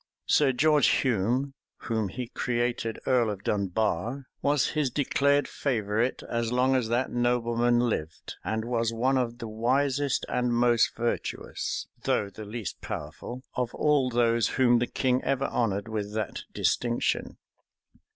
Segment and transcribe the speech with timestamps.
[0.25, 6.75] Sir George Hume, whom he created earl of Dunbar, was his declared favorite as long
[6.75, 12.45] as that nobleman lived, and was one of the wisest and most virtuous, though the
[12.45, 17.37] least powerful, of all those whom the king ever honored with that distinction.